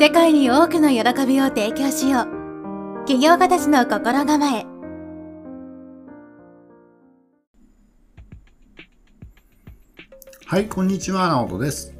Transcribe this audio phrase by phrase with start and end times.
[0.00, 2.24] 世界に多くの喜びを提供しよう。
[3.00, 4.64] 企業家たちの心構え。
[10.46, 11.94] はい、こんにちは、直人です。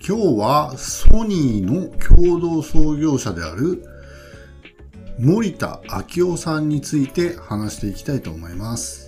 [0.00, 3.84] 今日はソニーの共同創業者である
[5.18, 9.03] 森田昭夫さんについて話していきたいと思います。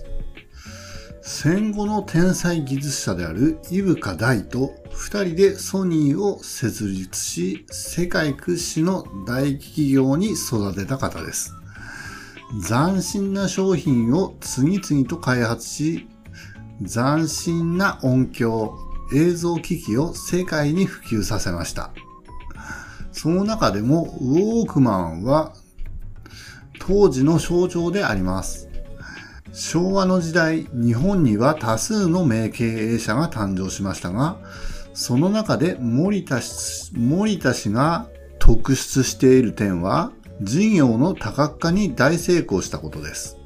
[1.28, 11.52] 戦後の天才技術者である伊深大と二人でソニーを設立し、世界屈指の大企業に育てた方です。
[12.68, 16.06] 斬新な商品を次々と開発し、
[16.88, 18.78] 斬新な音響、
[19.12, 21.90] 映像機器を世界に普及させました。
[23.10, 25.54] その中でもウォークマンは
[26.78, 28.65] 当時の象徴であります。
[29.58, 34.36] 昭和の時代、日本には多数の名経営者が誕生しましたが、
[34.92, 38.06] その中で森田氏森田氏が
[38.38, 43.38] 特出している点は、事業の多角化に大成功したことです。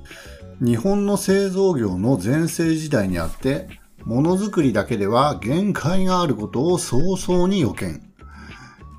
[0.61, 3.69] 日本の製造業の全盛時代にあって、
[4.05, 8.03] ものづくりだけでは限界があることを早々に予見。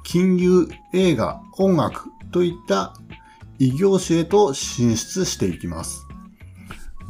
[0.03, 2.94] 金融、映画、音楽といった
[3.59, 6.08] 異業種へと進出していきます。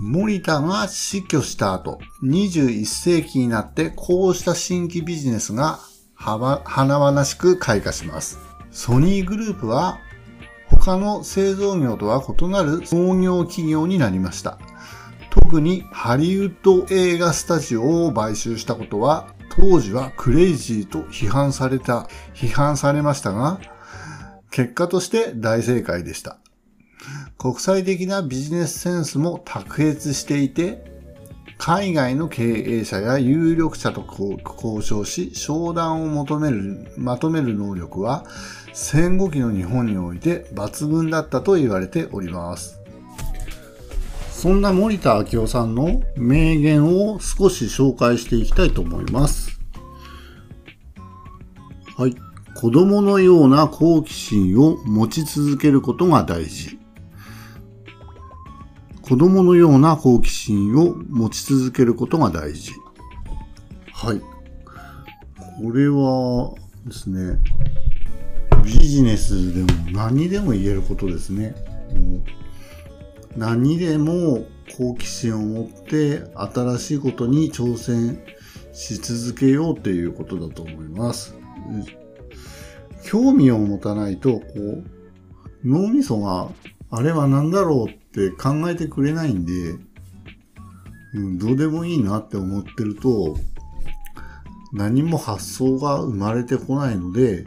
[0.02, 5.80] 森田が死去した後、21世紀になってこうした新規ビジネスが
[6.16, 8.40] 華々しく開花します。
[8.72, 10.00] ソニーグループは
[10.66, 14.58] 他の製造業とは異なる創業企業になりました。
[15.30, 23.60] 特にハリウッド映画スタジオを買収したことは当時はクレイジーと批判された、批判されましたが、
[24.50, 26.41] 結果として大正解でした。
[27.38, 30.92] 国際的なビジネスセンスも卓越していて、
[31.58, 38.26] 海外の経営者や有力者と交渉し、商談を求める、まとめる能力は、
[38.74, 42.82] 戦後期の日本において抜群だったと言われております。
[44.32, 49.60] そんな森田明夫さんの名言を少し紹介していきたいと思います。
[51.96, 52.16] はい。
[52.56, 56.81] 子供のような好奇心を持ち続けることが大事。
[59.12, 62.72] 子供のような好奇心を持ち続けることが大事。
[63.92, 64.22] はい。
[64.22, 64.26] こ
[65.74, 66.56] れは
[66.86, 67.38] ですね、
[68.64, 71.54] ビジネスでも何でも言えることですね。
[73.36, 74.46] う何でも
[74.78, 78.24] 好奇心を持って新しいことに挑戦
[78.72, 81.36] し続けようということだと思います。
[83.04, 84.86] 興味を持たないと、こう、
[85.66, 86.50] 脳みそが
[86.90, 89.78] あれは何だろうっって考えてくれないんで、
[91.14, 93.38] うん、どうでもいいなって思ってると、
[94.74, 97.46] 何も発想が生まれてこないので、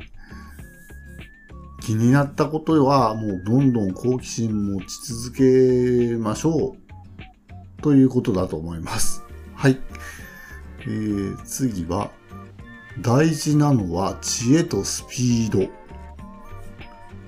[1.83, 6.77] 気になったことはもうどんどん好奇心持ち続けましょ
[7.79, 9.23] うということだと思います。
[9.55, 9.79] はい。
[10.81, 12.11] えー、次は、
[13.01, 15.71] 大事なのは知恵とスピード。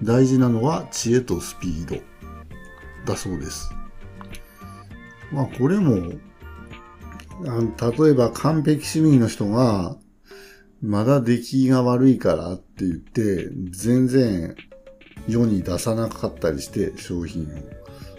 [0.02, 2.15] 大事なのは知恵とスピード。
[3.06, 3.70] だそうです。
[5.32, 6.12] まあこれも、
[7.46, 9.96] あ例えば完璧主義の人が、
[10.82, 14.54] まだ出来が悪いからって言って、全然
[15.26, 17.46] 世に出さなかったりして商品を。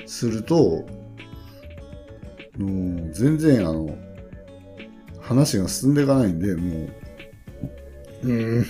[0.08, 0.86] すると、
[2.58, 3.96] もう全然あの、
[5.22, 6.88] 話が進んでいかないんで、も
[8.24, 8.66] う、うん、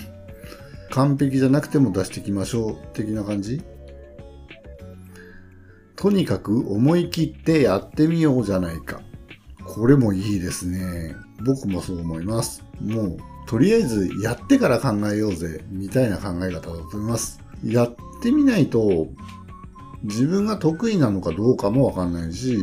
[0.90, 3.62] 完璧じゃなくても出していきましょう、的な感じ
[5.98, 9.00] とにかく思い切ってやってみようじゃないか。
[9.64, 11.16] これもいいですね。
[11.44, 12.64] 僕もそう思います。
[12.80, 13.16] もう、
[13.48, 17.40] とりあえずやってから考えようぜ、みたいな考え方だと思います。
[17.64, 19.08] やってみないと、
[20.04, 22.58] 自分が得意なのかどうかもわかんないし、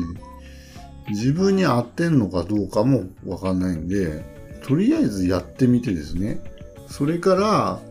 [1.10, 4.24] 自分に合ってんのかどうかもわかんないんで、
[4.64, 6.40] とりあえずやってみてですね。
[6.88, 7.82] それから、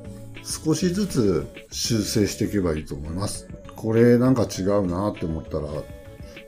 [0.45, 3.49] 少しずつ修正していけばいいと思います。
[3.75, 5.69] これなんか違うなって思ったら、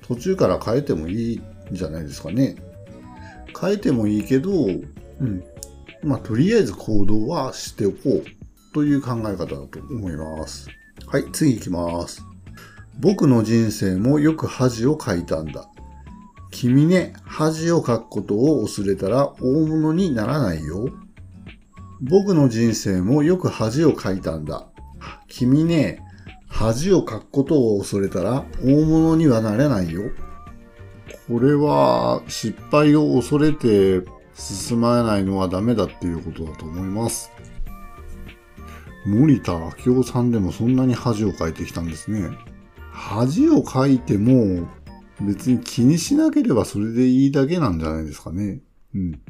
[0.06, 1.43] 途中から変えてもいいん
[1.73, 2.56] じゃないですかね。
[3.59, 5.44] 変えてもいいけど、うん。
[6.03, 8.25] まあ、とりあえず行動はしておこう
[8.75, 10.69] という考え方だと思います。
[11.06, 12.23] はい、次行きます。
[13.00, 15.69] 僕の人生もよく恥をかいたんだ。
[16.50, 20.91] 君ね、恥をかくことを恐れたら大物にならないよ。
[22.00, 24.69] 僕の人生もよく恥をかいたんだ。
[25.28, 26.02] 君ね、
[26.48, 30.02] 恥をかくことを恐れたら大物にはなれないよ。
[31.28, 34.02] これは失敗を恐れて
[34.34, 37.31] 進まないのはダメだっていうことだと思います。
[39.06, 42.28] 森田明夫さんでもそんなに恥をかいてきたんですね。
[42.90, 44.69] 恥をかいても
[45.20, 48.60] 別に気にしなければそれでいいだけなんじゃないですかね。
[48.94, 49.20] うん。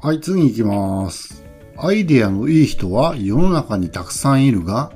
[0.00, 1.43] はい、次行きます。
[1.76, 4.92] アイデアのいい人は世の中にたくさんいるが、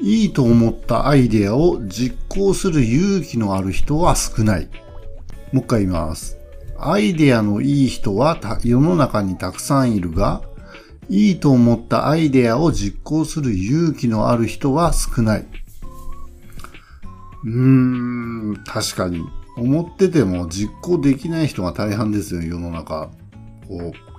[0.00, 4.68] いいと思ったアイデアを実行する勇気のある人は少ない。
[5.52, 6.38] もう一回言います。
[6.78, 10.42] アイデアのいい人は世の中にたくさんいるが、
[11.08, 15.46] いいと思ったアイデアを実行する勇気のある人は少ない。
[17.44, 19.24] うーん、確かに。
[19.56, 23.08] 思ってても実行できない人が大半ですよ、世の中。
[23.66, 24.15] こう、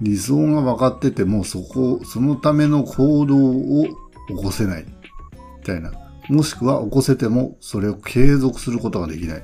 [0.00, 3.86] 理想が分かってても、そこ、そのための行動を
[4.28, 4.84] 起こせない。
[5.60, 5.92] みたいな。
[6.28, 9.38] もしくは起こせても、それを継続することができない。
[9.38, 9.42] っ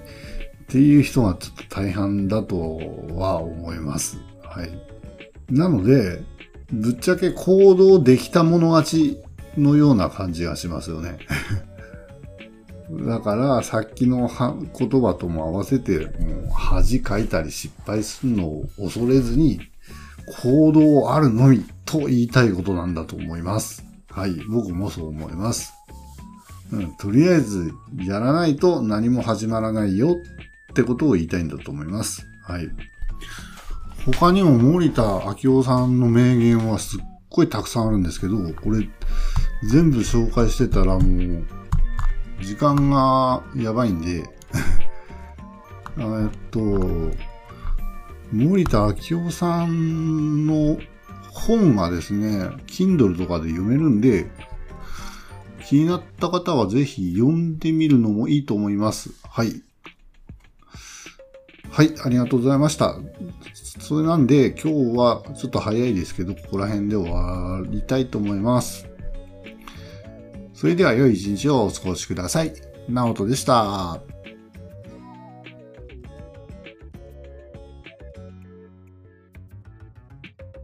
[0.69, 2.79] ていう人がちょっと大半だと
[3.15, 4.19] は思います。
[4.43, 4.71] はい。
[5.51, 6.23] なので、
[6.73, 9.23] ぶっちゃけ行動できた者勝ち
[9.59, 11.19] のような感じがしますよね。
[13.07, 14.31] だから、さっきの
[14.79, 19.61] 言葉とも合わせて、もう恥かいたり失敗するのを恐れずに、
[20.43, 23.85] 行動あるのみと言いたいことなんだと思います。
[24.11, 25.73] はい、僕もそう思います。
[26.73, 30.17] うん、とりあえず、やらないと何も始まらないよ
[30.71, 32.27] ってことを言いたいんだと思います。
[32.45, 32.69] はい。
[34.07, 38.89] 他にも森田明夫さんの名言はすっごいたくさんあるんですけど、これ
[39.71, 41.45] 全部紹介してたらもう
[42.43, 44.25] 時間がやばいんで
[45.99, 46.61] えっと、
[48.33, 50.79] 森田明夫さんの
[51.31, 54.27] 本がですね、Kindle とかで読めるんで、
[55.67, 59.11] 気になった方はぜひ読んでみるのもいいと思います。
[59.29, 59.63] はい。
[61.71, 62.97] はい、ありがとうございました。
[63.81, 68.87] それなんで、今日はちょっと早いですけど、ここら辺で終わりたいと思います。
[70.55, 72.53] それでは良い一日をお過ごしください。
[72.89, 74.01] ナオトでした。